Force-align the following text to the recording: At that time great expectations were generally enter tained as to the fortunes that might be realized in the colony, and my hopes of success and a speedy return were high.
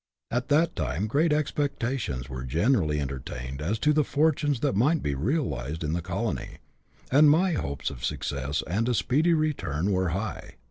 At 0.31 0.47
that 0.47 0.75
time 0.75 1.05
great 1.05 1.31
expectations 1.31 2.27
were 2.27 2.43
generally 2.43 2.99
enter 2.99 3.19
tained 3.19 3.61
as 3.61 3.77
to 3.85 3.93
the 3.93 4.03
fortunes 4.03 4.61
that 4.61 4.73
might 4.75 5.03
be 5.03 5.13
realized 5.13 5.83
in 5.83 5.93
the 5.93 6.01
colony, 6.01 6.57
and 7.11 7.29
my 7.29 7.51
hopes 7.51 7.91
of 7.91 8.03
success 8.03 8.63
and 8.65 8.89
a 8.89 8.95
speedy 8.95 9.35
return 9.35 9.91
were 9.91 10.09
high. 10.09 10.55